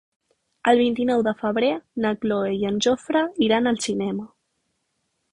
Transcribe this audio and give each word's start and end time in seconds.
El 0.69 0.79
vint-i-nou 0.83 1.19
de 1.25 1.33
febrer 1.41 1.69
na 2.05 2.13
Cloè 2.23 2.55
i 2.59 2.65
en 2.69 2.79
Jofre 2.85 3.21
iran 3.49 3.73
al 3.73 3.77
cinema. 3.89 4.25